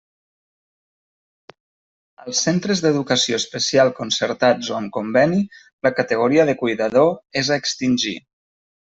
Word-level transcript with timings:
Als 2.21 2.39
centres 2.47 2.79
d'Educació 2.85 3.37
Especial 3.41 3.91
concertats 3.99 4.69
o 4.73 4.77
amb 4.77 4.93
conveni, 4.95 5.43
la 5.89 5.91
categoria 5.99 6.47
de 6.51 6.55
cuidador 6.63 7.13
és 7.43 7.53
a 7.53 7.59
extingir. 7.65 8.15